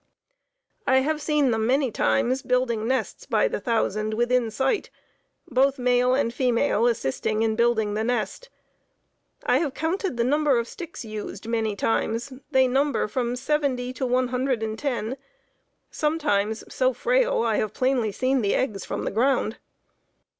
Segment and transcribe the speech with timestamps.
[0.87, 4.89] I have seen them many times building nests by the thousand within sight,
[5.47, 8.49] both male and female assisting in building the nest.
[9.45, 14.07] I have counted the number of sticks used many times; they number from seventy to
[14.07, 15.17] one hundred and ten,
[15.91, 19.57] sometimes so frail I have plainly seen the eggs from the ground.